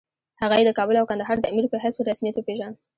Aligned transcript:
هغه 0.41 0.55
یې 0.59 0.63
د 0.67 0.71
کابل 0.77 0.95
او 0.99 1.07
کندهار 1.11 1.37
د 1.39 1.45
امیر 1.51 1.65
په 1.69 1.77
حیث 1.83 1.93
په 1.97 2.03
رسمیت 2.09 2.35
وپېژاند. 2.37 2.75